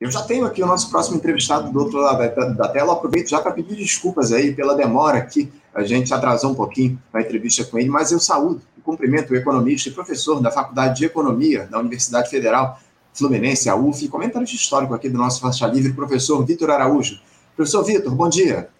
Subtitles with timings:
[0.00, 2.94] Eu já tenho aqui o nosso próximo entrevistado do outro lado da tela.
[2.94, 5.52] aproveito já para pedir desculpas aí pela demora aqui.
[5.74, 9.36] A gente atrasou um pouquinho na entrevista com ele, mas eu saúdo e cumprimento o
[9.36, 12.80] economista e professor da Faculdade de Economia da Universidade Federal
[13.12, 17.20] Fluminense, a UF, e comentarista histórico aqui do nosso Faixa Livre, professor Vitor Araújo.
[17.54, 18.70] Professor Vitor, bom dia.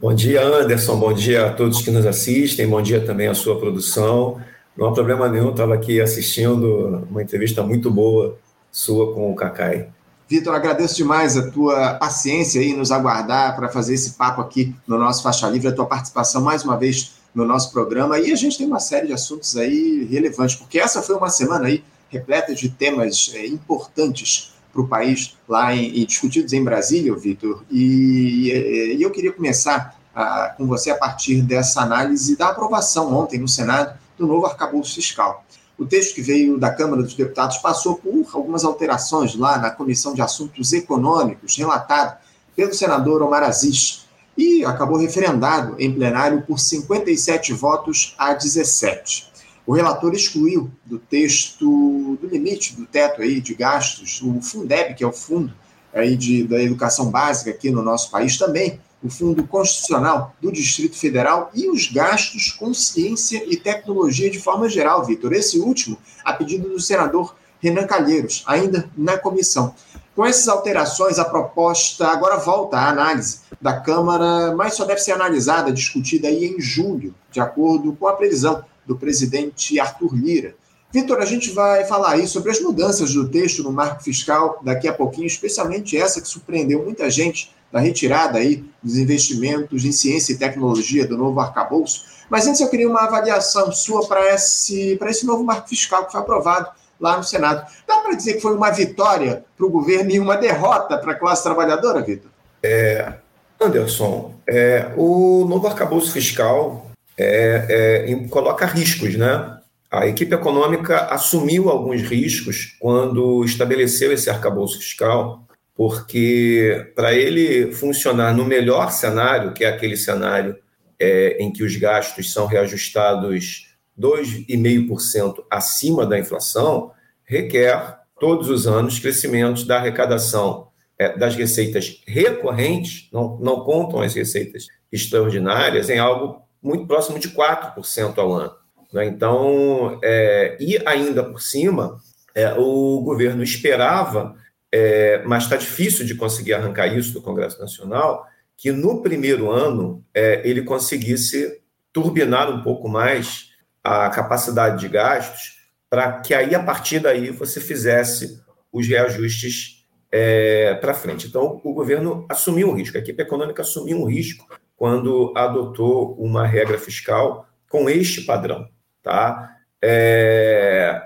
[0.00, 0.96] Bom dia, Anderson.
[0.96, 2.68] Bom dia a todos que nos assistem.
[2.68, 4.40] Bom dia também à sua produção.
[4.76, 8.36] Não há problema nenhum, estava aqui assistindo uma entrevista muito boa
[8.72, 9.88] sua com o Cacai.
[10.32, 14.96] Vitor, agradeço demais a tua paciência aí nos aguardar para fazer esse papo aqui no
[14.96, 18.18] nosso Faixa Livre, a tua participação mais uma vez no nosso programa.
[18.18, 21.66] E a gente tem uma série de assuntos aí relevantes, porque essa foi uma semana
[21.66, 27.14] aí repleta de temas é, importantes para o país lá em, em, discutidos em Brasília,
[27.14, 27.62] Vitor.
[27.70, 33.14] E, e, e, eu queria começar a, com você a partir dessa análise da aprovação
[33.14, 35.44] ontem no Senado do novo arcabouço fiscal.
[35.82, 40.14] O texto que veio da Câmara dos Deputados passou por algumas alterações lá na Comissão
[40.14, 42.18] de Assuntos Econômicos, relatado
[42.54, 44.06] pelo senador Omar Aziz,
[44.38, 49.32] e acabou referendado em plenário por 57 votos a 17.
[49.66, 55.02] O relator excluiu do texto do limite do teto aí de gastos o Fundeb, que
[55.02, 55.52] é o fundo
[55.92, 60.96] aí de, da educação básica aqui no nosso país também, o Fundo Constitucional do Distrito
[60.96, 65.32] Federal e os gastos com ciência e tecnologia de forma geral, Vitor.
[65.32, 69.74] Esse último, a pedido do senador Renan Calheiros, ainda na comissão.
[70.14, 75.12] Com essas alterações, a proposta agora volta à análise da Câmara, mas só deve ser
[75.12, 80.54] analisada, discutida aí em julho, de acordo com a previsão do presidente Arthur Lira.
[80.92, 84.86] Vitor, a gente vai falar aí sobre as mudanças do texto no marco fiscal daqui
[84.86, 90.34] a pouquinho, especialmente essa que surpreendeu muita gente da retirada aí dos investimentos em ciência
[90.34, 92.04] e tecnologia do novo arcabouço.
[92.28, 96.20] Mas antes eu queria uma avaliação sua para esse, esse novo marco fiscal que foi
[96.20, 96.68] aprovado
[97.00, 97.66] lá no Senado.
[97.88, 101.18] Dá para dizer que foi uma vitória para o governo e uma derrota para a
[101.18, 102.30] classe trabalhadora, Vitor?
[102.62, 103.14] É,
[103.58, 109.58] Anderson, é, o novo arcabouço fiscal é, é, coloca riscos, né?
[109.92, 118.34] A equipe econômica assumiu alguns riscos quando estabeleceu esse arcabouço fiscal, porque para ele funcionar
[118.34, 120.56] no melhor cenário, que é aquele cenário
[120.98, 126.92] é, em que os gastos são reajustados 2,5% acima da inflação,
[127.22, 134.14] requer todos os anos crescimentos da arrecadação é, das receitas recorrentes, não, não contam as
[134.14, 138.61] receitas extraordinárias, em algo muito próximo de 4% ao ano.
[138.92, 139.06] Né?
[139.06, 141.98] Então, é, e ainda por cima,
[142.34, 144.36] é, o governo esperava,
[144.70, 148.26] é, mas está difícil de conseguir arrancar isso do Congresso Nacional,
[148.56, 151.60] que no primeiro ano é, ele conseguisse
[151.92, 153.50] turbinar um pouco mais
[153.82, 155.60] a capacidade de gastos,
[155.90, 158.40] para que aí, a partir daí, você fizesse
[158.72, 161.26] os reajustes é, para frente.
[161.26, 166.46] Então, o governo assumiu um risco, a equipe econômica assumiu um risco quando adotou uma
[166.46, 168.68] regra fiscal com este padrão.
[169.02, 169.56] Tá?
[169.82, 171.02] É,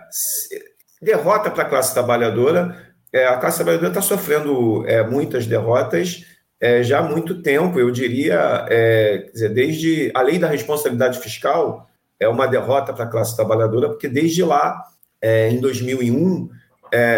[1.00, 2.76] derrota para a classe trabalhadora.
[3.12, 6.24] É, a classe trabalhadora está sofrendo é, muitas derrotas
[6.60, 11.88] é, já há muito tempo, eu diria, é, dizer, desde a lei da responsabilidade fiscal
[12.18, 14.82] é uma derrota para a classe trabalhadora, porque desde lá,
[15.20, 16.48] é, em 2001,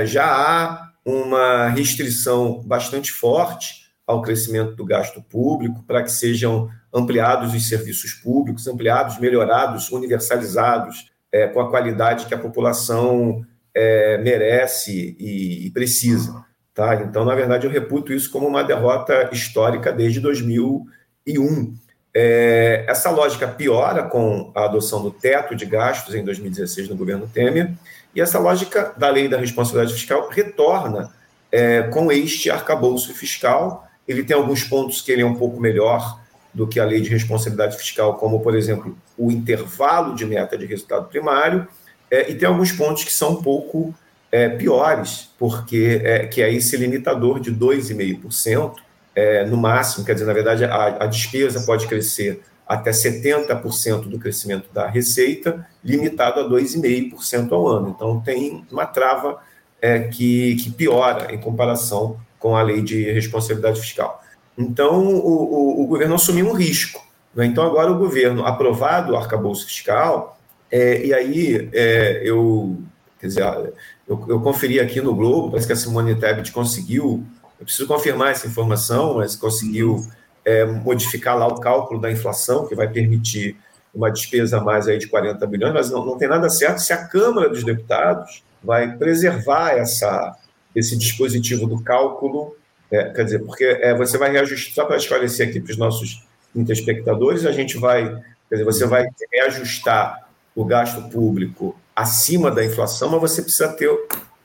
[0.06, 7.52] já há uma restrição bastante forte ao crescimento do gasto público, para que sejam ampliados
[7.52, 15.14] os serviços públicos, ampliados, melhorados, universalizados, é, com a qualidade que a população é, merece
[15.20, 16.42] e, e, precisa.
[16.72, 16.94] Tá?
[16.94, 21.74] Então, na verdade, eu reputo isso como uma derrota histórica desde 2001.
[22.14, 27.28] É, essa lógica piora com a adoção do teto de gastos em 2016 no governo
[27.28, 27.74] Temer,
[28.14, 31.12] e essa lógica da lei da responsabilidade fiscal retorna
[31.52, 33.87] é, com este arcabouço fiscal.
[34.08, 36.18] Ele tem alguns pontos que ele é um pouco melhor
[36.52, 40.66] do que a lei de responsabilidade fiscal, como, por exemplo, o intervalo de meta de
[40.66, 41.68] resultado primário,
[42.10, 43.94] é, e tem alguns pontos que são um pouco
[44.32, 48.74] é, piores, porque é, que é esse limitador de 2,5%,
[49.14, 54.18] é, no máximo, quer dizer, na verdade, a, a despesa pode crescer até 70% do
[54.18, 57.94] crescimento da receita, limitado a 2,5% ao ano.
[57.96, 59.40] Então, tem uma trava
[59.80, 64.22] é, que, que piora em comparação com a lei de responsabilidade fiscal.
[64.56, 67.06] Então, o, o, o governo assumiu um risco.
[67.34, 67.46] Né?
[67.46, 70.38] Então, agora o governo, aprovado o arcabouço fiscal,
[70.70, 72.76] é, e aí é, eu,
[73.20, 73.42] quer dizer,
[74.06, 77.24] eu, eu, conferi aqui no Globo, parece que a Simone Tebet conseguiu,
[77.58, 80.04] eu preciso confirmar essa informação, mas conseguiu
[80.44, 83.56] é, modificar lá o cálculo da inflação, que vai permitir
[83.94, 86.92] uma despesa a mais aí de 40 bilhões, mas não, não tem nada certo se
[86.92, 90.36] a Câmara dos Deputados vai preservar essa
[90.78, 92.56] esse dispositivo do cálculo,
[92.90, 96.26] é, quer dizer, porque é, você vai reajustar, só para esclarecer aqui para os nossos
[96.54, 98.04] interespectadores, a gente vai,
[98.48, 103.90] quer dizer, você vai reajustar o gasto público acima da inflação, mas você precisa ter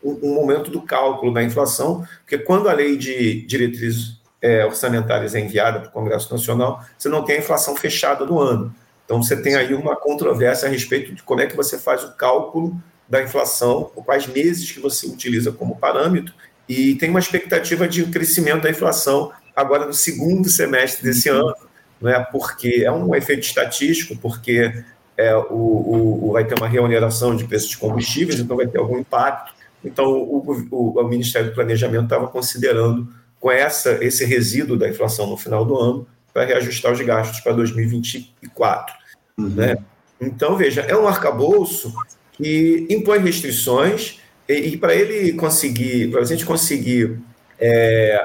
[0.03, 5.33] um, um momento do cálculo da inflação, porque quando a lei de diretrizes é, orçamentárias
[5.35, 8.75] é enviada para o Congresso Nacional, você não tem a inflação fechada do ano.
[9.05, 12.13] Então, você tem aí uma controvérsia a respeito de como é que você faz o
[12.15, 12.75] cálculo
[13.07, 16.33] da inflação, quais meses que você utiliza como parâmetro,
[16.67, 21.47] e tem uma expectativa de crescimento da inflação agora no segundo semestre desse uhum.
[21.47, 21.55] ano,
[22.01, 22.19] não é?
[22.23, 24.83] porque é um efeito estatístico, porque
[25.17, 28.79] é, o, o, o, vai ter uma reoneração de preços de combustíveis, então vai ter
[28.79, 29.53] algum impacto.
[29.83, 33.07] Então, o, o, o Ministério do Planejamento estava considerando
[33.39, 37.51] com essa, esse resíduo da inflação no final do ano para reajustar os gastos para
[37.53, 38.95] 2024.
[39.37, 39.49] Uhum.
[39.49, 39.77] Né?
[40.19, 41.93] Então, veja, é um arcabouço
[42.33, 47.19] que impõe restrições e, e para ele conseguir, para a gente conseguir
[47.59, 48.23] é,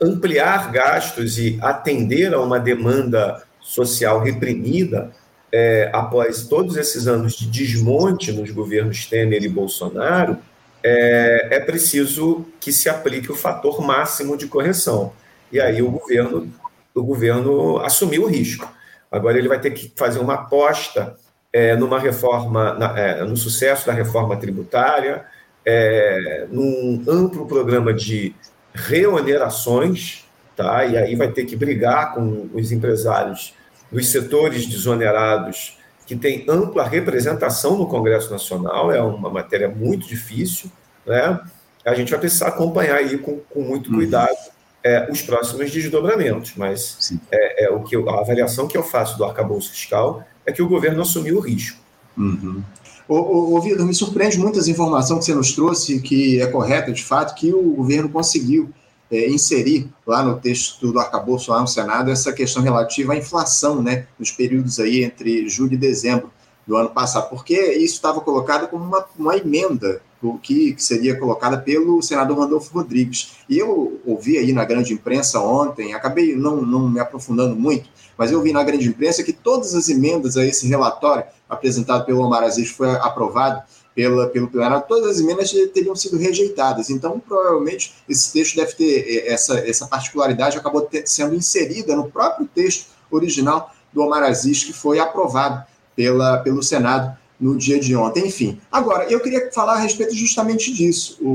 [0.00, 5.12] ampliar gastos e atender a uma demanda social reprimida
[5.52, 10.38] é, após todos esses anos de desmonte nos governos Temer e Bolsonaro,
[10.82, 15.12] é, é preciso que se aplique o fator máximo de correção.
[15.52, 16.50] E aí o governo,
[16.94, 18.72] o governo assumiu o risco.
[19.10, 21.16] Agora ele vai ter que fazer uma aposta
[21.52, 25.24] é, numa reforma, na, é, no sucesso da reforma tributária,
[25.64, 28.34] é, num amplo programa de
[28.72, 30.24] reonerações,
[30.56, 30.84] tá?
[30.84, 33.54] e aí vai ter que brigar com os empresários
[33.90, 40.70] dos setores desonerados que tem ampla representação no Congresso Nacional, é uma matéria muito difícil,
[41.06, 41.40] né?
[41.84, 43.98] A gente vai precisar acompanhar aí com, com muito uhum.
[43.98, 44.36] cuidado
[44.82, 49.16] é, os próximos desdobramentos, mas é, é, o que eu, a avaliação que eu faço
[49.16, 51.78] do arcabouço fiscal é que o governo assumiu o risco.
[52.16, 52.62] Uhum.
[53.08, 57.34] Ô, Vitor, me surpreende muitas informações que você nos trouxe, que é correta, de fato,
[57.34, 58.70] que o governo conseguiu
[59.10, 63.82] é, inserir lá no texto do arcabouço, lá no Senado, essa questão relativa à inflação,
[63.82, 66.30] né, nos períodos aí entre julho e dezembro
[66.64, 70.00] do ano passado, porque isso estava colocado como uma, uma emenda
[70.42, 73.36] que, que, seria colocada pelo senador Randolfo Rodrigues.
[73.48, 77.88] E eu ouvi aí na grande imprensa ontem, acabei não, não me aprofundando muito,
[78.18, 82.20] mas eu vi na grande imprensa que todas as emendas a esse relatório apresentado pelo
[82.20, 83.62] Omar Aziz foi aprovado
[83.94, 86.90] pela, pelo plenário, todas as emendas teriam sido rejeitadas.
[86.90, 92.10] Então, provavelmente, esse texto deve ter eh, essa, essa particularidade, acabou ter, sendo inserida no
[92.10, 95.64] próprio texto original do Omar Aziz, que foi aprovado
[95.96, 98.26] pela, pelo Senado no dia de ontem.
[98.26, 101.28] Enfim, agora, eu queria falar a respeito justamente disso, o,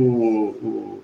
[0.61, 1.03] o,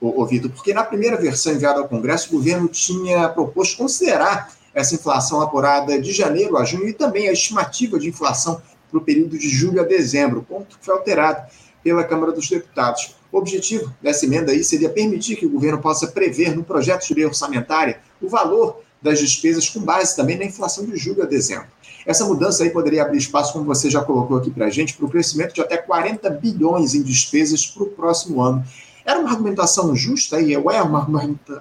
[0.00, 4.52] o, o Vitor, porque na primeira versão enviada ao Congresso, o governo tinha proposto considerar
[4.74, 8.60] essa inflação apurada de janeiro a junho e também a estimativa de inflação
[8.90, 11.50] para o período de julho a dezembro, ponto que foi alterado
[11.82, 13.16] pela Câmara dos Deputados.
[13.30, 17.14] O objetivo dessa emenda aí seria permitir que o governo possa prever no projeto de
[17.14, 21.66] lei orçamentária o valor das despesas com base também na inflação de julho a dezembro.
[22.06, 25.06] Essa mudança aí poderia abrir espaço, como você já colocou aqui para a gente, para
[25.06, 28.64] o crescimento de até 40 bilhões em despesas para o próximo ano.
[29.04, 31.06] Era uma argumentação justa aí, ou é uma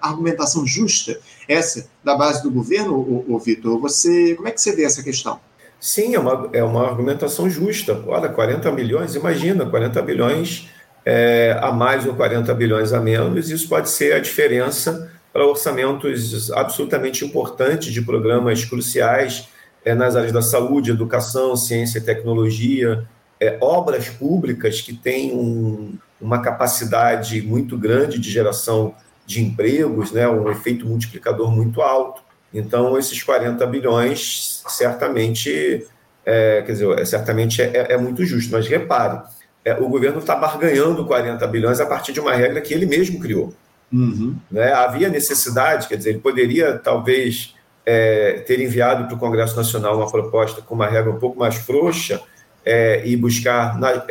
[0.01, 1.17] argumentação justa
[1.47, 3.79] essa da base do governo, o, o Vitor?
[3.79, 5.39] Você, como é que você vê essa questão?
[5.79, 8.03] Sim, é uma, é uma argumentação justa.
[8.07, 10.67] Olha, 40 bilhões, imagina, 40 bilhões
[11.05, 16.51] é, a mais ou 40 bilhões a menos, isso pode ser a diferença para orçamentos
[16.51, 19.47] absolutamente importantes de programas cruciais
[19.87, 23.07] é, nas áreas da saúde, educação, ciência e tecnologia,
[23.39, 28.93] é, obras públicas que têm um, uma capacidade muito grande de geração
[29.25, 32.21] de empregos, né, um efeito multiplicador muito alto.
[32.53, 35.87] Então, esses 40 bilhões, certamente,
[36.25, 38.51] é, quer dizer, é, certamente é, é, muito justo.
[38.51, 39.21] Mas repare,
[39.63, 43.21] é, o governo está barganhando 40 bilhões a partir de uma regra que ele mesmo
[43.21, 43.53] criou.
[43.93, 44.35] Uhum.
[44.51, 44.73] Né?
[44.73, 47.55] Havia necessidade, quer dizer, ele poderia talvez
[47.89, 51.55] é, ter enviado para o Congresso Nacional uma proposta com uma regra um pouco mais
[51.55, 52.21] frouxa
[52.65, 54.03] é, e buscar na,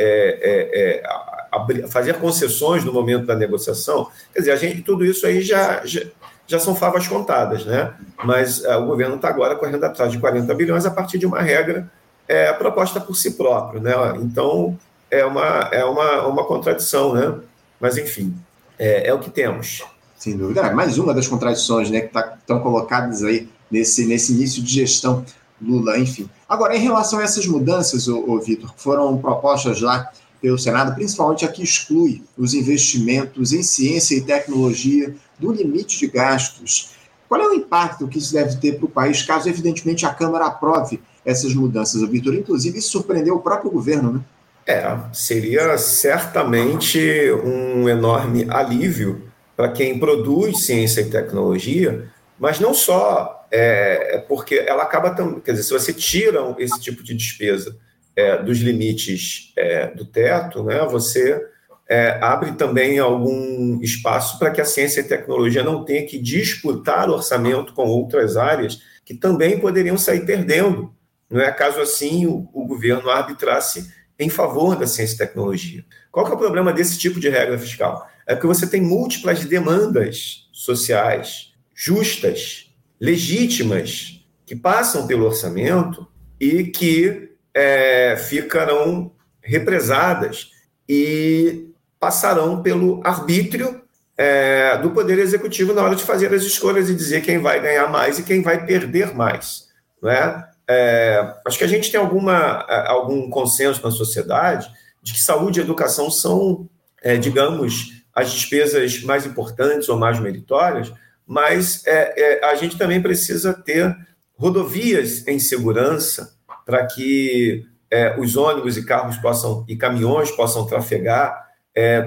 [1.90, 4.08] fazer concessões no momento da negociação.
[4.32, 6.00] Quer dizer, a gente, tudo isso aí já, já
[6.46, 7.92] já são favas contadas, né?
[8.24, 11.42] Mas uh, o governo está agora correndo atrás de 40 bilhões a partir de uma
[11.42, 11.90] regra
[12.28, 13.92] é, proposta por si próprio, né?
[14.20, 14.78] Então
[15.10, 17.34] é uma, é uma, uma contradição, né?
[17.80, 18.32] Mas enfim,
[18.78, 19.84] é, é o que temos.
[20.16, 20.60] Sem dúvida.
[20.60, 24.72] É mais uma das contradições né, que tá, estão colocadas aí nesse, nesse início de
[24.72, 25.24] gestão
[25.60, 26.28] Lula, enfim.
[26.48, 31.44] Agora, em relação a essas mudanças, ô Vitor, que foram propostas lá pelo Senado, principalmente
[31.44, 36.90] a que exclui os investimentos em ciência e tecnologia do limite de gastos.
[37.28, 40.46] Qual é o impacto que isso deve ter para o país, caso, evidentemente, a Câmara
[40.46, 42.34] aprove essas mudanças, Vitor?
[42.34, 44.20] Inclusive, isso surpreendeu o próprio governo, né?
[44.66, 46.98] É, seria certamente
[47.44, 49.22] um enorme alívio
[49.56, 52.08] para quem produz ciência e tecnologia,
[52.38, 56.80] mas não só é, é porque ela acaba também, quer dizer, se você tira esse
[56.80, 57.76] tipo de despesa
[58.14, 61.40] é, dos limites é, do teto, né, você
[61.88, 67.08] é, abre também algum espaço para que a ciência e tecnologia não tenha que disputar
[67.08, 70.92] orçamento com outras áreas que também poderiam sair perdendo.
[71.30, 73.88] Não é caso assim o, o governo arbitrasse
[74.18, 75.84] em favor da ciência e tecnologia.
[76.10, 78.08] Qual é o problema desse tipo de regra fiscal?
[78.26, 86.08] É que você tem múltiplas demandas sociais justas, legítimas, que passam pelo orçamento
[86.40, 90.50] e que é, ficarão represadas
[90.88, 91.68] e
[92.00, 93.82] passarão pelo arbítrio
[94.16, 97.88] é, do Poder Executivo na hora de fazer as escolhas e dizer quem vai ganhar
[97.88, 99.68] mais e quem vai perder mais.
[100.00, 100.48] Não é?
[100.68, 104.70] É, acho que a gente tem alguma, é, algum consenso na sociedade
[105.02, 106.68] de que saúde e educação são,
[107.02, 110.92] é, digamos, as despesas mais importantes ou mais meritórias,
[111.26, 113.96] mas é, é, a gente também precisa ter
[114.34, 121.44] rodovias em segurança para que é, os ônibus e carros possam e caminhões possam trafegar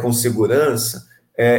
[0.02, 1.08] com segurança.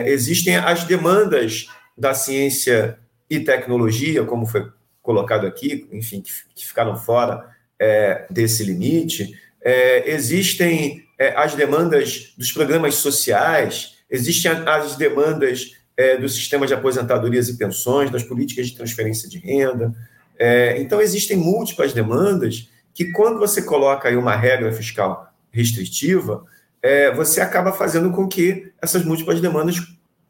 [0.04, 2.98] existem as demandas da ciência
[3.30, 4.68] e tecnologia, como foi
[5.00, 7.48] colocado aqui, enfim, que, que ficaram fora
[7.78, 9.38] é, desse limite.
[9.62, 16.72] É, existem é, as demandas dos programas sociais, existem as demandas é, do sistema de
[16.72, 19.94] aposentadorias e pensões, das políticas de transferência de renda.
[20.38, 26.42] É, então, existem múltiplas demandas que, quando você coloca aí uma regra fiscal restritiva,
[26.82, 29.76] é, você acaba fazendo com que essas múltiplas demandas,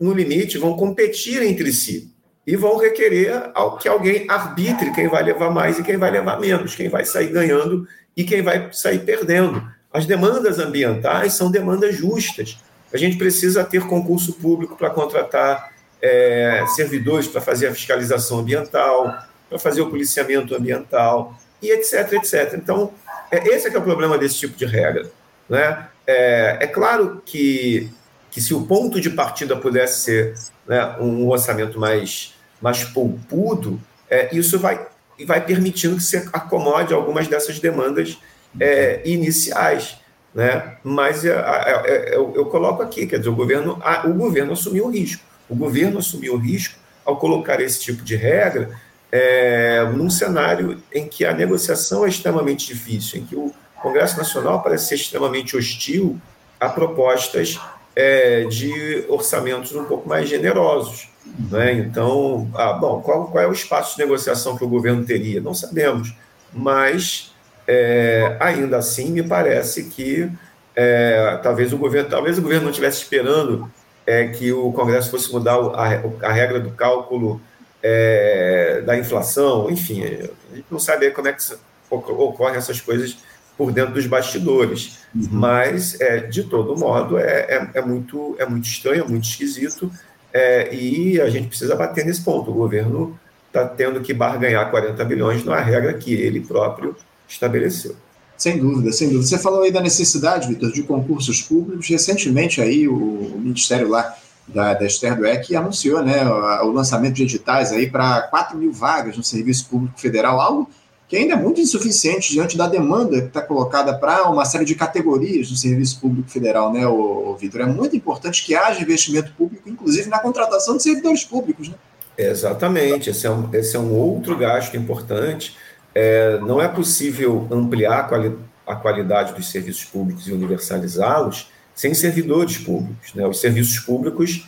[0.01, 2.13] no limite, vão competir entre si
[2.45, 6.75] e vão requerer que alguém arbitre quem vai levar mais e quem vai levar menos,
[6.75, 7.87] quem vai sair ganhando
[8.17, 9.65] e quem vai sair perdendo.
[9.93, 12.59] As demandas ambientais são demandas justas.
[12.93, 19.17] A gente precisa ter concurso público para contratar é, servidores para fazer a fiscalização ambiental,
[19.49, 22.55] para fazer o policiamento ambiental, e etc, etc.
[22.55, 22.93] Então,
[23.31, 25.11] é, esse é, é o problema desse tipo de regra.
[25.49, 25.87] Né?
[26.07, 27.91] É, é claro que
[28.31, 30.35] que se o ponto de partida pudesse ser
[30.67, 34.87] né, um orçamento mais, mais poupudo, é, isso vai,
[35.27, 38.19] vai permitindo que se acomode algumas dessas demandas
[38.59, 39.97] é, iniciais.
[40.35, 40.77] Né?
[40.85, 44.91] Mas é, é, é, eu, coloco aqui, quer dizer, o governo, o governo assumiu o
[44.91, 45.23] risco.
[45.49, 48.71] O governo assumiu o risco ao colocar esse tipo de regra
[49.11, 54.63] é, num cenário em que a negociação é extremamente difícil, em que o Congresso Nacional
[54.63, 56.21] parece ser extremamente hostil
[56.61, 57.59] a propostas
[57.97, 61.09] é, de orçamentos um pouco mais generosos.
[61.51, 61.73] Né?
[61.73, 65.41] Então, ah, bom, qual, qual, é o espaço de negociação que o governo teria?
[65.41, 66.15] Não sabemos,
[66.53, 67.30] mas
[67.73, 70.29] é, ainda assim me parece que
[70.75, 73.71] é, talvez o governo, talvez o governo não estivesse esperando
[74.05, 77.41] é, que o Congresso fosse mudar a, a regra do cálculo
[77.81, 81.41] é, da inflação, enfim, a gente não sabe como é que
[81.89, 83.19] ocorrem essas coisas
[83.57, 84.99] por dentro dos bastidores.
[85.15, 85.29] Uhum.
[85.31, 89.93] Mas, é, de todo modo, é, é, é, muito, é muito estranho, é muito esquisito,
[90.33, 92.51] é, e a gente precisa bater nesse ponto.
[92.51, 96.97] O governo está tendo que barganhar 40 bilhões numa regra que ele próprio
[97.33, 97.97] estabeleceu.
[98.37, 99.27] Sem dúvida, sem dúvida.
[99.27, 101.89] Você falou aí da necessidade, Vitor, de concursos públicos.
[101.89, 104.15] Recentemente aí o, o Ministério lá
[104.49, 108.73] da, da Esther Dweck anunciou né, o, o lançamento de editais aí para 4 mil
[108.73, 110.71] vagas no Serviço Público Federal, algo
[111.07, 114.77] que ainda é muito insuficiente diante da demanda que está colocada para uma série de
[114.77, 117.63] categorias do Serviço Público Federal, né, o, Vitor?
[117.63, 121.75] É muito importante que haja investimento público, inclusive na contratação de servidores públicos, né?
[122.17, 125.57] Exatamente, esse é um, esse é um outro gasto importante.
[125.95, 131.95] É, não é possível ampliar a, quali a qualidade dos serviços públicos e universalizá-los sem
[131.95, 133.15] servidores públicos.
[133.15, 133.27] Né?
[133.27, 134.47] Os serviços públicos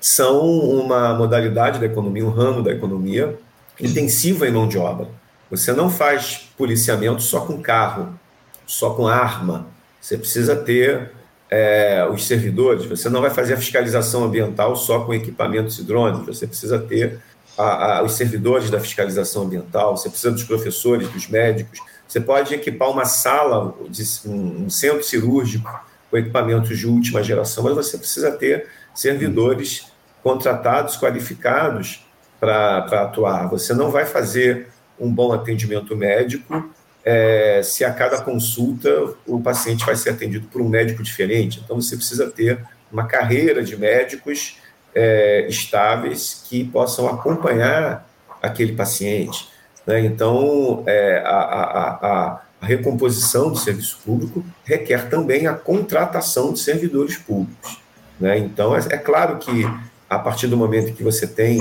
[0.00, 3.38] são uma modalidade da economia, um ramo da economia
[3.80, 5.08] intensiva em mão de obra.
[5.50, 8.18] Você não faz policiamento só com carro,
[8.66, 9.66] só com arma.
[10.00, 11.12] Você precisa ter
[11.50, 12.84] é, os servidores.
[12.86, 16.26] Você não vai fazer a fiscalização ambiental só com equipamentos e drones.
[16.26, 17.20] Você precisa ter
[17.56, 19.96] a, a, os servidores da fiscalização ambiental.
[19.96, 21.80] Você precisa dos professores, dos médicos.
[22.06, 25.70] Você pode equipar uma sala, de, um, um centro cirúrgico
[26.10, 29.86] com equipamentos de última geração, mas você precisa ter servidores
[30.22, 32.06] contratados, qualificados
[32.38, 33.48] para atuar.
[33.48, 34.68] Você não vai fazer
[34.98, 36.70] um bom atendimento médico
[37.04, 41.60] é, se a cada consulta o paciente vai ser atendido por um médico diferente.
[41.64, 44.58] Então, você precisa ter uma carreira de médicos
[44.94, 48.08] é, estáveis que possam acompanhar
[48.42, 49.48] aquele paciente.
[49.86, 50.00] Né?
[50.00, 57.16] Então, é, a, a, a, recomposição do serviço público requer também a contratação de servidores
[57.16, 57.80] públicos.
[58.20, 58.38] Né?
[58.38, 59.64] Então, é, é, claro que
[60.08, 61.60] a partir do momento que você tem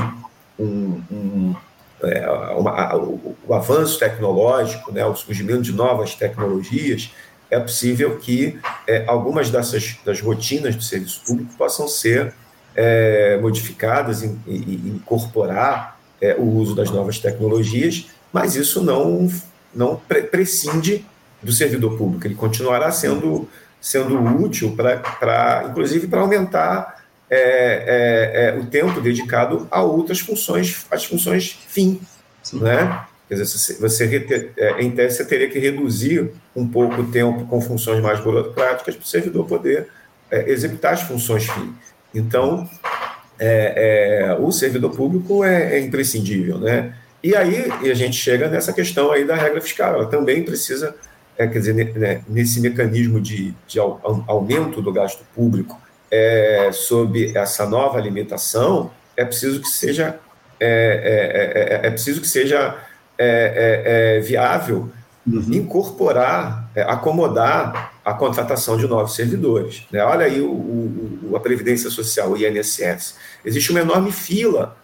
[0.59, 1.55] um, um,
[2.03, 7.11] é, uma, o, o, avanço tecnológico, né, o surgimento de novas tecnologias,
[7.49, 12.33] é possível que é, algumas dessas das rotinas do serviço público possam ser
[12.75, 19.29] é, modificadas e, incorporar é, o uso das novas tecnologias, mas isso não
[19.73, 21.05] não pre prescinde
[21.41, 23.47] do servidor público, ele continuará sendo,
[23.79, 30.85] sendo útil para, inclusive, para aumentar é, é, é, o tempo dedicado a outras funções,
[30.91, 31.99] as funções fim,
[32.53, 33.05] né?
[33.27, 37.61] Quer dizer, você, é, em tese, você teria que reduzir um pouco o tempo com
[37.61, 39.87] funções mais burocráticas para o servidor poder
[40.29, 41.73] é, executar as funções fim.
[42.13, 42.67] Então,
[43.41, 46.93] é, é, o servidor público é, é, imprescindível, né?
[47.23, 49.95] E aí a gente chega nessa questão aí da regra fiscal.
[49.95, 50.95] Ela também precisa,
[51.35, 55.79] é, quer dizer, né, nesse mecanismo de, de, aumento do gasto público
[56.11, 60.19] é, sob essa nova limitação, é preciso que seja
[60.59, 62.77] é, é preciso que seja
[64.23, 64.89] viável
[65.25, 65.45] uhum.
[65.51, 69.83] incorporar, acomodar a contratação de novos servidores.
[69.91, 70.03] Né?
[70.03, 73.15] Olha aí o, o, a Previdência Social, o INSS.
[73.45, 74.77] Existe uma enorme fila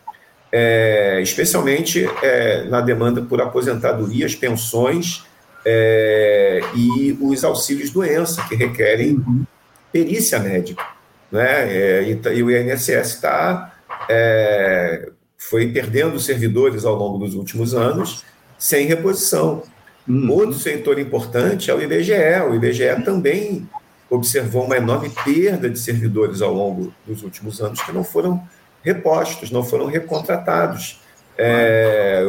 [0.52, 5.24] é, especialmente é, na demanda por aposentadorias, pensões
[5.66, 9.44] é, e os auxílios doença, que requerem uhum.
[9.92, 10.84] perícia médica.
[11.32, 11.76] Né?
[11.76, 13.74] É, e, e, o INSS está
[14.10, 18.24] é, foi perdendo servidores ao longo dos últimos anos
[18.58, 19.64] sem reposição.
[20.08, 20.32] Uhum.
[20.32, 22.14] Outro setor importante é o IBGE.
[22.50, 23.68] O IBGE também
[24.10, 28.42] observou uma enorme perda de servidores ao longo dos últimos anos que não foram
[28.84, 31.02] repostos, não foram recontratados.
[31.38, 32.24] É,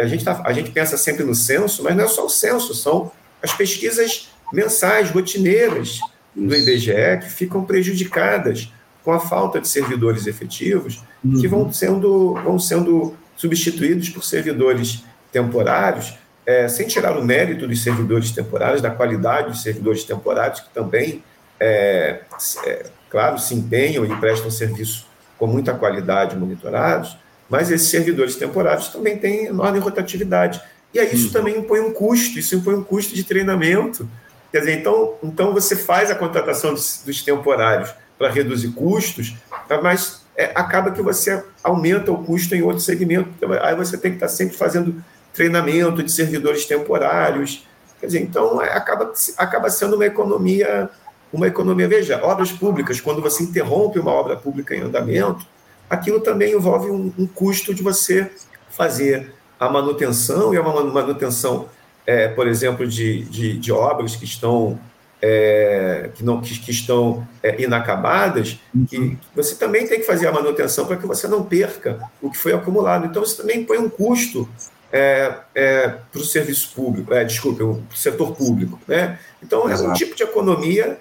[0.00, 2.74] a, gente tá, a gente pensa sempre no censo, mas não é só o censo,
[2.74, 3.10] são
[3.42, 5.98] as pesquisas mensais, rotineiras
[6.34, 8.72] do IBGE, que ficam prejudicadas
[9.04, 11.40] com a falta de servidores efetivos, uhum.
[11.40, 16.14] que vão sendo, vão sendo substituídos por servidores temporários,
[16.46, 21.22] é, sem tirar o mérito dos servidores temporários, da qualidade dos servidores temporários, que também,
[21.58, 22.20] é,
[22.64, 25.06] é, claro, se empenham e prestam serviço
[25.38, 27.16] com muita qualidade monitorados,
[27.48, 30.60] mas esses servidores temporários também têm enorme rotatividade.
[30.92, 31.32] E aí isso uhum.
[31.32, 34.08] também impõe um custo, isso impõe um custo de treinamento.
[34.52, 39.34] Quer dizer, então, então você faz a contratação dos, dos temporários para reduzir custos,
[39.82, 43.28] mas é, acaba que você aumenta o custo em outro segmento.
[43.62, 45.02] Aí você tem que estar sempre fazendo
[45.34, 47.66] treinamento de servidores temporários.
[48.00, 50.88] Quer dizer, então é, acaba, acaba sendo uma economia
[51.34, 51.88] uma economia.
[51.88, 55.44] Veja, obras públicas, quando você interrompe uma obra pública em andamento,
[55.90, 58.30] aquilo também envolve um, um custo de você
[58.70, 61.68] fazer a manutenção, e é uma manutenção,
[62.06, 64.78] é, por exemplo, de, de, de, obras que estão,
[65.22, 70.32] é, que não, que, que estão é, inacabadas, que você também tem que fazer a
[70.32, 73.06] manutenção para que você não perca o que foi acumulado.
[73.06, 74.48] Então, isso também põe um custo
[74.94, 78.80] é, é, para o serviço público, é, desculpe, para o setor público.
[78.86, 79.18] Né?
[79.42, 79.88] Então, Exato.
[79.88, 80.98] é um tipo de economia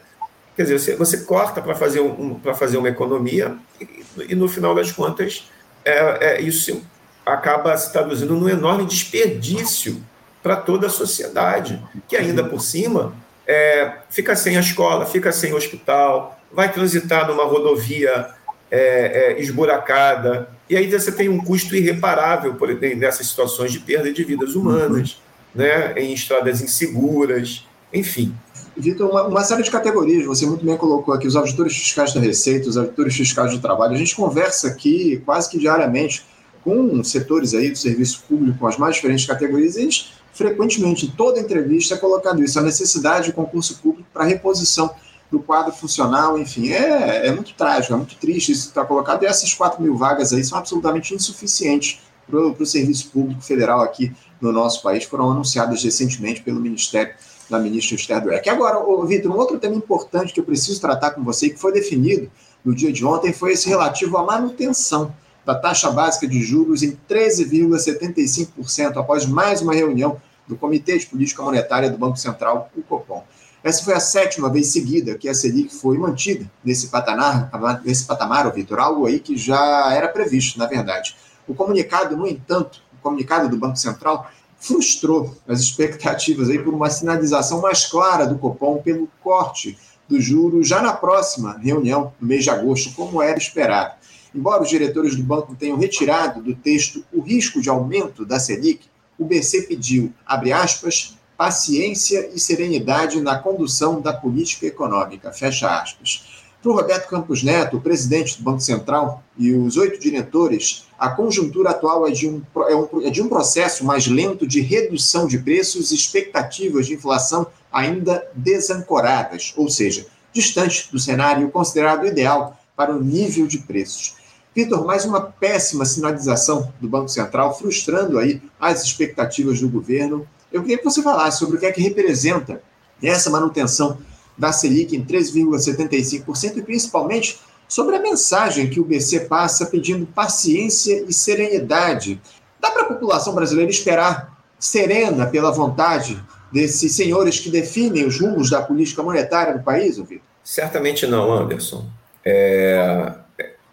[0.56, 3.88] Quer dizer, você, você corta para fazer, um, fazer uma economia e,
[4.30, 5.50] e, no final das contas,
[5.84, 6.84] é, é, isso
[7.26, 10.04] acaba se traduzindo num enorme desperdício
[10.44, 13.16] para toda a sociedade, que ainda por cima
[13.48, 18.30] é, fica sem a escola, fica sem o hospital, vai transitar numa rodovia
[18.76, 24.12] é, é, esburacada, e aí você tem um custo irreparável por, nessas situações de perda
[24.12, 25.22] de vidas humanas,
[25.54, 25.62] uhum.
[25.62, 28.34] né, em estradas inseguras, enfim.
[28.76, 32.20] Vitor, uma, uma, série de categorias, você muito bem colocou aqui, os auditores fiscais da
[32.20, 33.94] Receita, os auditores fiscais do trabalho.
[33.94, 36.26] A gente conversa aqui quase que diariamente
[36.64, 41.10] com setores aí do serviço público, com as mais diferentes categorias, e eles frequentemente, em
[41.12, 44.90] toda entrevista, é colocado isso, a necessidade de concurso público para reposição
[45.34, 49.24] do quadro funcional, enfim, é, é muito trágico, é muito triste isso que está colocado,
[49.24, 54.14] e essas 4 mil vagas aí são absolutamente insuficientes para o serviço público federal aqui
[54.40, 57.16] no nosso país, foram anunciadas recentemente pelo Ministério
[57.50, 58.48] da ministra Esther Dweck.
[58.48, 62.30] Agora, Vitor, um outro tema importante que eu preciso tratar com você, que foi definido
[62.64, 66.96] no dia de ontem, foi esse relativo à manutenção da taxa básica de juros em
[67.10, 73.24] 13,75% após mais uma reunião do Comitê de Política Monetária do Banco Central, o Copom.
[73.64, 77.50] Essa foi a sétima vez seguida que a Selic foi mantida nesse patamar,
[77.86, 81.16] nesse patamar, Vitor, algo aí que já era previsto, na verdade.
[81.48, 86.90] O comunicado, no entanto, o comunicado do Banco Central frustrou as expectativas aí por uma
[86.90, 89.78] sinalização mais clara do Copom pelo corte
[90.10, 93.94] do juro já na próxima reunião, no mês de agosto, como era esperado.
[94.36, 98.88] Embora os diretores do banco tenham retirado do texto o risco de aumento da Selic,
[99.18, 105.32] o BC pediu, abre aspas, paciência e serenidade na condução da política econômica.
[105.32, 106.44] Fecha aspas.
[106.62, 111.72] Para o Roberto Campos Neto, presidente do Banco Central, e os oito diretores, a conjuntura
[111.72, 115.38] atual é de, um, é, um, é de um processo mais lento de redução de
[115.38, 122.96] preços e expectativas de inflação ainda desancoradas, ou seja, distante do cenário considerado ideal para
[122.96, 124.16] o nível de preços.
[124.56, 130.28] Vitor, mais uma péssima sinalização do Banco Central, frustrando aí as expectativas do governo.
[130.54, 132.62] Eu queria que você falasse sobre o que é que representa
[133.02, 133.98] essa manutenção
[134.38, 141.04] da Selic em 3,75% e principalmente sobre a mensagem que o BC passa pedindo paciência
[141.08, 142.22] e serenidade.
[142.62, 148.50] Dá para a população brasileira esperar serena pela vontade desses senhores que definem os rumos
[148.50, 150.20] da política monetária do país, Vitor?
[150.44, 151.86] Certamente não, Anderson.
[152.24, 153.12] É,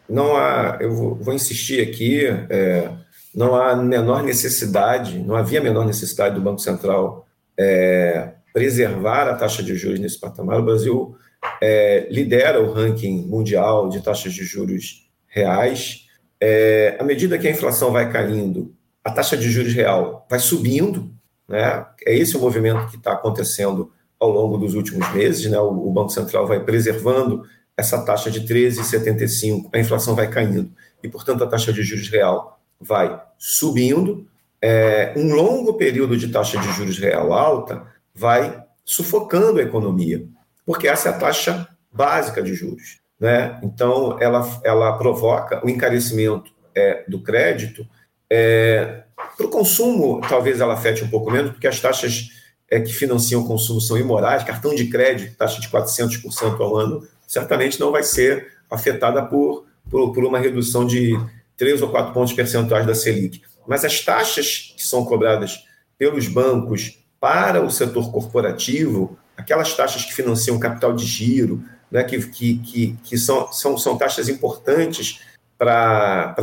[0.09, 2.91] não há, eu vou, vou insistir aqui, é,
[3.35, 7.27] não há menor necessidade, não havia menor necessidade do Banco Central
[7.59, 10.59] é, preservar a taxa de juros nesse patamar.
[10.59, 11.17] O Brasil
[11.61, 16.07] é, lidera o ranking mundial de taxas de juros reais.
[16.41, 21.11] É, à medida que a inflação vai caindo, a taxa de juros real vai subindo.
[21.49, 21.87] Né?
[22.07, 25.51] É esse o movimento que está acontecendo ao longo dos últimos meses.
[25.51, 25.59] Né?
[25.59, 27.45] O, o Banco Central vai preservando
[27.77, 30.71] essa taxa de 13,75, a inflação vai caindo
[31.03, 34.27] e, portanto, a taxa de juros real vai subindo.
[34.63, 40.27] É, um longo período de taxa de juros real alta vai sufocando a economia,
[40.67, 42.99] porque essa é a taxa básica de juros.
[43.19, 43.59] Né?
[43.63, 47.87] Então, ela, ela provoca o encarecimento é, do crédito.
[48.29, 49.03] É,
[49.37, 52.31] Para o consumo, talvez ela afete um pouco menos, porque as taxas
[52.71, 54.45] é, que financiam o consumo são imorais.
[54.45, 60.13] Cartão de crédito, taxa de 400% ao ano, certamente não vai ser afetada por, por,
[60.13, 61.19] por uma redução de
[61.61, 63.43] 3 ou 4 pontos percentuais da Selic.
[63.69, 65.67] Mas as taxas que são cobradas
[65.99, 72.19] pelos bancos para o setor corporativo, aquelas taxas que financiam capital de giro, né, que,
[72.29, 75.21] que, que, que são, são, são taxas importantes
[75.59, 76.35] para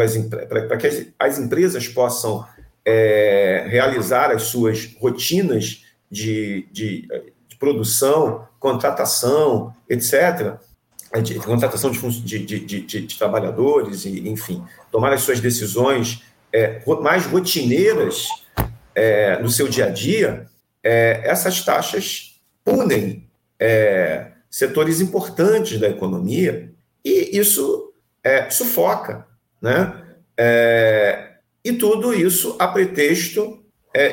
[0.80, 2.46] que as, as empresas possam
[2.86, 7.08] é, realizar as suas rotinas de, de,
[7.48, 10.60] de produção, contratação, etc.,
[11.24, 17.26] de contratação de, de, de, de, trabalhadores, e, enfim, tomar as suas decisões é, mais
[17.26, 18.28] rotineiras
[18.94, 20.46] é, no seu dia a dia,
[20.84, 23.28] é, essas taxas punem
[23.60, 26.72] é, setores importantes da economia
[27.04, 27.94] e isso
[28.24, 29.26] é, sufoca,
[29.62, 30.04] né?
[30.38, 31.32] É,
[31.64, 33.64] e tudo isso a pretexto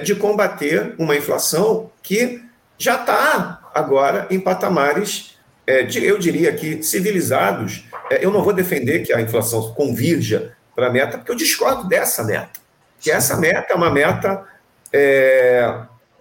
[0.02, 2.42] de combater uma inflação que
[2.78, 9.00] já está agora em patamares é, eu diria que civilizados, é, eu não vou defender
[9.00, 12.60] que a inflação convirja para a meta, porque eu discordo dessa meta.
[13.00, 14.44] Que essa meta é uma meta
[14.92, 15.74] é,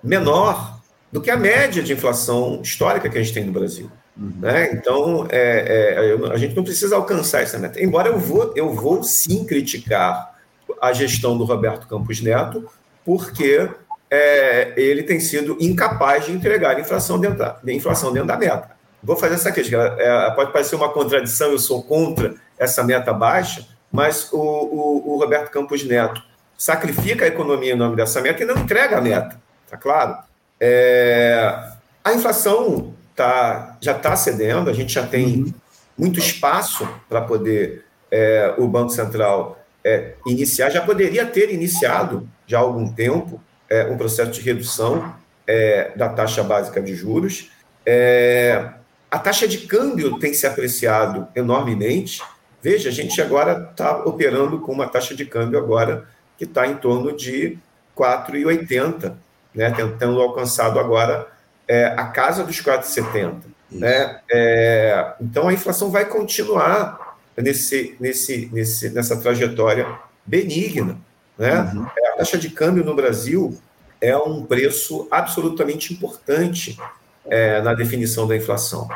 [0.03, 0.79] menor
[1.11, 3.91] do que a média de inflação histórica que a gente tem no Brasil.
[4.15, 4.33] Uhum.
[4.39, 4.71] Né?
[4.73, 7.81] Então, é, é, a gente não precisa alcançar essa meta.
[7.81, 10.33] Embora eu vou, eu vou sim criticar
[10.81, 12.69] a gestão do Roberto Campos Neto,
[13.03, 13.69] porque
[14.09, 18.37] é, ele tem sido incapaz de entregar a inflação dentro da, a inflação dentro da
[18.37, 18.72] meta
[19.03, 19.95] vou fazer essa crítica.
[19.99, 25.19] É, pode parecer uma contradição, eu sou contra essa meta baixa, mas o, o, o,
[25.19, 26.21] Roberto Campos Neto
[26.57, 29.39] sacrifica a economia em nome dessa meta e não entrega a meta,
[29.69, 30.17] tá claro?
[30.59, 31.71] É,
[32.03, 35.53] a inflação tá, já está cedendo, a gente já tem uhum.
[35.97, 42.59] muito espaço para poder é, o Banco Central é, iniciar, já poderia ter iniciado já
[42.59, 45.15] há algum tempo é, um processo de redução
[45.47, 47.51] é, da taxa básica de juros.
[47.85, 48.69] É,
[49.13, 52.19] a taxa de câmbio tem se apreciado enormemente.
[52.63, 56.77] Veja, a gente agora está operando com uma taxa de câmbio agora que está em
[56.77, 57.59] torno de
[57.95, 59.13] 4,80,
[59.53, 59.69] né?
[59.69, 61.27] tentando alcançado agora
[61.67, 63.43] é, a casa dos 4,70.
[63.69, 64.19] Né?
[64.31, 69.85] É, então a inflação vai continuar nesse, nesse, nesse, nessa trajetória
[70.25, 70.97] benigna.
[71.37, 71.71] Né?
[71.71, 71.85] Uhum.
[72.13, 73.55] A taxa de câmbio no Brasil
[74.01, 76.79] é um preço absolutamente importante
[77.25, 78.87] é, na definição da inflação.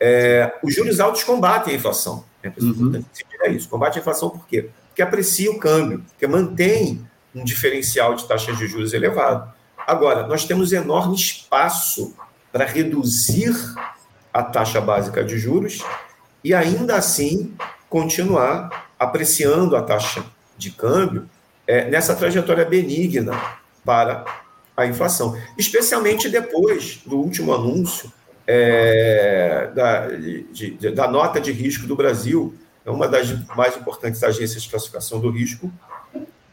[0.00, 2.24] É, os juros altos combatem a inflação.
[2.42, 3.04] É uhum.
[3.48, 3.68] isso.
[3.68, 4.68] Combate a inflação por quê?
[4.88, 9.52] Porque aprecia o câmbio, porque mantém um diferencial de taxas de juros elevado.
[9.86, 12.14] Agora, nós temos enorme espaço
[12.52, 13.54] para reduzir
[14.32, 15.82] a taxa básica de juros
[16.42, 17.54] e ainda assim
[17.88, 20.24] continuar apreciando a taxa
[20.56, 21.28] de câmbio
[21.66, 23.38] é, nessa trajetória benigna
[23.84, 24.24] para
[24.76, 28.12] a inflação, especialmente depois do último anúncio
[28.46, 34.22] é, da, de, de, da nota de risco do Brasil, é uma das mais importantes
[34.22, 35.72] agências de classificação do risco,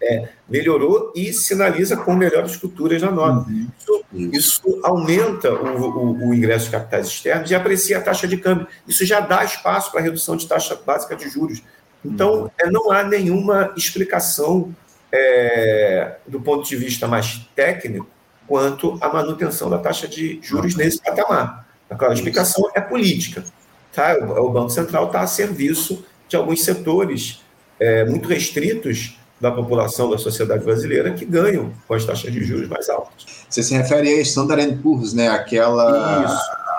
[0.01, 3.49] é, melhorou e sinaliza com melhores estruturas na nota.
[3.51, 8.37] Isso, isso, aumenta o, o, o, ingresso de capitais externos e aprecia a taxa de
[8.37, 8.67] câmbio.
[8.87, 11.63] Isso já dá espaço para a redução de taxa básica de juros.
[12.03, 14.75] Então, é, não há nenhuma explicação
[15.09, 18.07] é, do ponto de vista mais técnico
[18.47, 21.67] quanto à manutenção da taxa de juros nesse patamar.
[21.89, 23.43] A explicação é política.
[23.93, 24.15] Tá?
[24.17, 27.41] O, Banco Central está a serviço de alguns setores
[27.79, 32.67] é, muito restritos da população da sociedade brasileira que ganham com as taxas de juros
[32.67, 33.25] mais altas.
[33.49, 35.27] Você se refere a Standard Poor's, né?
[35.27, 36.25] Aquela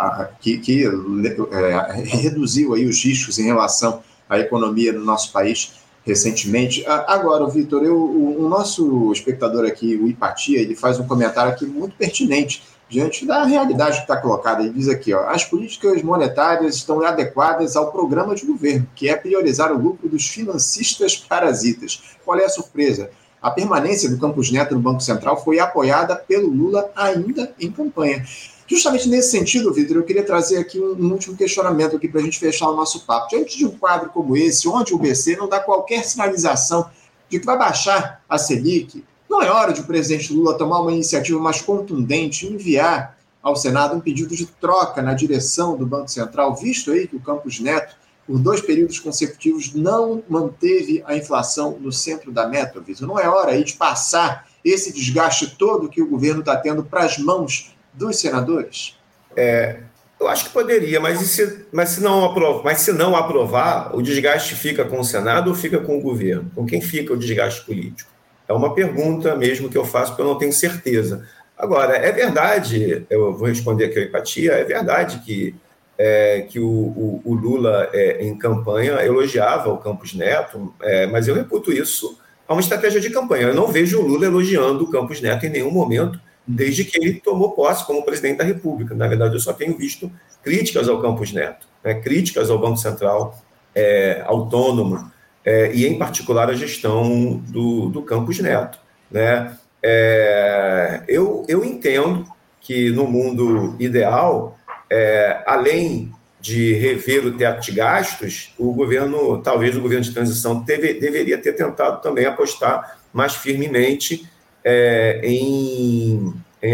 [0.01, 5.84] a, que, que é, reduziu aí os riscos em relação à economia no nosso país
[6.05, 6.85] recentemente.
[6.87, 11.97] Agora, Vitor, o, o nosso espectador aqui, o Ipatia, ele faz um comentário aqui muito
[11.97, 14.63] pertinente diante da realidade que está colocada.
[14.63, 19.17] Ele diz aqui, ó, as políticas monetárias estão adequadas ao programa de governo, que é
[19.17, 22.03] priorizar o lucro dos financistas parasitas.
[22.25, 23.11] Qual é a surpresa?
[23.41, 28.25] A permanência do Campos Neto no Banco Central foi apoiada pelo Lula ainda em campanha.
[28.67, 32.25] Justamente nesse sentido, Vitor, eu queria trazer aqui um, um último questionamento aqui para a
[32.25, 33.29] gente fechar o nosso papo.
[33.29, 36.89] Diante de um quadro como esse, onde o BC não dá qualquer sinalização
[37.29, 40.93] de que vai baixar a Selic, não é hora de o presidente Lula tomar uma
[40.93, 46.09] iniciativa mais contundente e enviar ao Senado um pedido de troca na direção do Banco
[46.09, 47.95] Central, visto aí que o Campos Neto,
[48.27, 53.07] por dois períodos consecutivos, não manteve a inflação no centro da meta, Vitor?
[53.07, 57.05] Não é hora aí de passar esse desgaste todo que o governo está tendo para
[57.05, 58.97] as mãos dos senadores?
[59.37, 59.79] É,
[60.21, 64.03] eu acho que poderia, mas se, mas, se não aprovar, mas se não aprovar, o
[64.03, 66.51] desgaste fica com o Senado ou fica com o governo?
[66.55, 68.11] Com quem fica o desgaste político?
[68.49, 71.27] É uma pergunta mesmo que eu faço, porque eu não tenho certeza.
[71.57, 75.55] Agora, é verdade, eu vou responder aqui a empatia, é verdade que,
[75.97, 81.29] é, que o, o, o Lula, é, em campanha, elogiava o Campos Neto, é, mas
[81.29, 83.49] eu reputo isso a uma estratégia de campanha.
[83.49, 87.21] Eu não vejo o Lula elogiando o Campos Neto em nenhum momento, desde que ele
[87.21, 88.95] tomou posse como presidente da República.
[88.95, 90.11] Na verdade, eu só tenho visto
[90.43, 93.43] críticas ao Campos Neto, né, críticas ao Banco Central
[93.75, 95.11] é, autônomo,
[95.45, 98.79] é, e, em particular, a gestão do, do Campos Neto.
[99.11, 99.57] Né?
[99.83, 102.27] É, eu, eu entendo
[102.61, 104.59] que, no mundo ideal,
[104.91, 110.65] é, além de rever o teto de gastos, o governo, talvez o governo de transição,
[110.65, 114.29] teve, deveria ter tentado também apostar mais firmemente
[114.65, 116.73] é, em, em,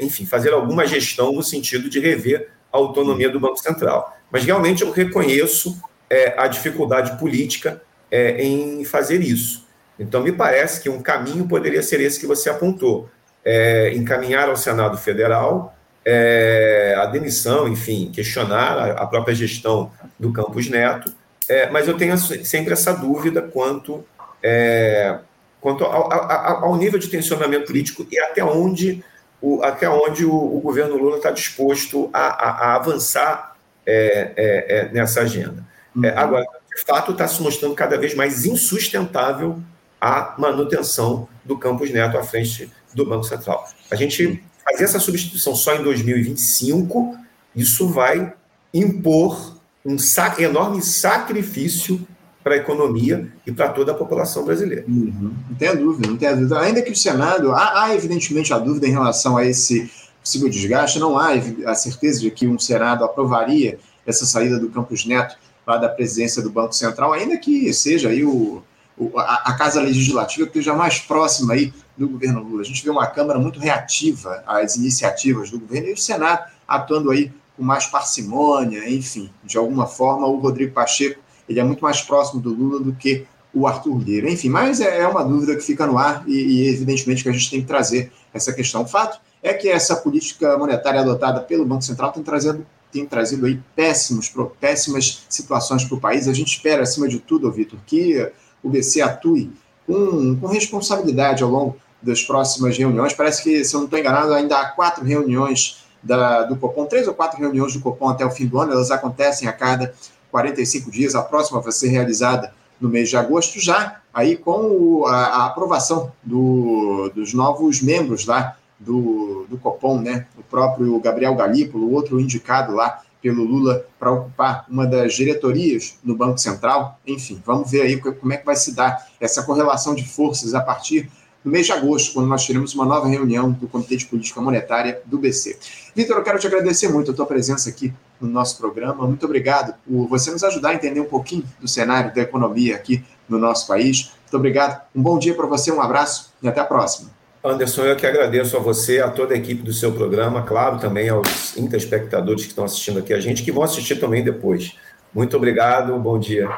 [0.00, 4.16] enfim, fazer alguma gestão no sentido de rever a autonomia do Banco Central.
[4.30, 9.66] Mas realmente eu reconheço é, a dificuldade política é, em fazer isso.
[9.98, 13.08] Então, me parece que um caminho poderia ser esse que você apontou:
[13.44, 20.32] é, encaminhar ao Senado Federal é, a demissão, enfim, questionar a, a, própria gestão do
[20.32, 21.12] Campos Neto.
[21.48, 24.04] É, mas eu tenho sempre essa dúvida quanto,
[24.42, 25.18] é,
[25.62, 29.02] quanto ao, ao, ao, nível de tensionamento político e até onde
[29.40, 35.22] o, até onde o, o governo Lula está disposto a, a, a avançar é, nessa
[35.22, 35.64] agenda.
[35.94, 36.02] Uhum.
[36.14, 39.58] agora, de fato, está se mostrando cada vez mais insustentável
[40.00, 43.68] a manutenção do Campos Neto à frente do Banco Central.
[43.90, 47.16] A gente fazer essa substituição só em 2025,
[47.54, 48.32] isso vai
[48.74, 52.06] impor um sac enorme sacrifício
[52.42, 54.84] para a economia e para toda a população brasileira.
[54.88, 55.32] Uhum.
[55.48, 56.60] Não tem dúvida, não tem dúvida.
[56.60, 60.98] Ainda que o Senado, há, há, evidentemente a dúvida em relação a esse possível desgaste,
[60.98, 61.32] não há
[61.66, 66.42] a certeza de que um Senado aprovaria essa saída do Campos Neto lá da presidência
[66.42, 68.62] do Banco Central, ainda que seja aí o,
[68.96, 72.62] o a, a, Casa Legislativa que esteja mais próxima aí do governo Lula.
[72.62, 77.10] A gente vê uma Câmara muito reativa às iniciativas do governo e o Senado atuando
[77.10, 82.00] aí com mais parcimônia, enfim, de alguma forma o Rodrigo Pacheco ele é muito mais
[82.00, 84.30] próximo do Lula do que o Arthur Lira.
[84.30, 87.32] Enfim, mas é, é uma dúvida que fica no ar e, e evidentemente que a
[87.32, 88.82] gente tem que trazer essa questão.
[88.82, 93.46] O fato é que essa política monetária adotada pelo Banco Central tem trazido tem trazido
[93.46, 96.28] aí péssimos, péssimas situações para o país.
[96.28, 98.30] A gente espera, acima de tudo, Vitor, que
[98.62, 99.50] o BC atue
[99.86, 103.14] com, com responsabilidade ao longo das próximas reuniões.
[103.14, 107.08] Parece que, se eu não estou enganado, ainda há quatro reuniões da, do Copom, três
[107.08, 109.94] ou quatro reuniões do Copom até o fim do ano, elas acontecem a cada
[110.32, 111.14] 45 dias.
[111.14, 117.10] A próxima vai ser realizada no mês de agosto, já aí com a, aprovação do,
[117.14, 120.26] dos novos membros lá do, do Copom, né?
[120.36, 126.16] O próprio Gabriel Galípolo, outro indicado lá pelo Lula para ocupar uma das diretorias no
[126.16, 126.98] Banco Central.
[127.06, 130.60] Enfim, vamos ver aí como é que vai se dar essa correlação de forças a
[130.60, 131.08] partir
[131.44, 135.00] do mês de agosto, quando nós teremos uma nova reunião do Comitê de Política Monetária
[135.04, 135.58] do BC.
[135.94, 139.06] Vitor, eu quero te agradecer muito a tua presença aqui no nosso programa.
[139.06, 143.04] Muito obrigado por você nos ajudar a entender um pouquinho do cenário da economia aqui
[143.28, 144.12] no nosso país.
[144.22, 147.10] Muito obrigado, um bom dia para você, um abraço e até a próxima.
[147.44, 151.08] Anderson, eu que agradeço a você, a toda a equipe do seu programa, claro, também
[151.08, 154.76] aos interespectadores que estão assistindo aqui a gente, que vão assistir também depois.
[155.12, 156.48] Muito obrigado, bom dia.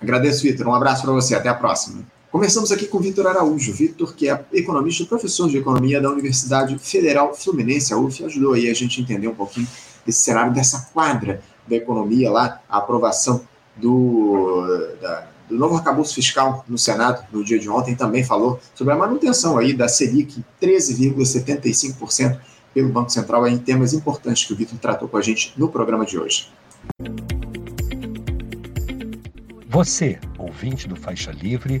[0.00, 0.68] Agradeço, Vitor.
[0.68, 2.04] Um abraço para você, até a próxima.
[2.30, 3.72] Começamos aqui com Vitor Araújo.
[3.72, 8.52] Vitor, que é economista e professor de economia da Universidade Federal Fluminense, a UF, ajudou
[8.52, 9.66] aí a gente a entender um pouquinho
[10.06, 13.40] esse cenário dessa quadra da economia lá, a aprovação
[13.74, 14.62] do,
[15.00, 18.96] da, do novo arcabouço fiscal no Senado no dia de ontem também falou sobre a
[18.96, 22.38] manutenção aí da Selic 13,75%
[22.74, 26.04] pelo Banco Central em temas importantes que o Vitor tratou com a gente no programa
[26.04, 26.50] de hoje.
[29.66, 31.80] Você, ouvinte do Faixa Livre,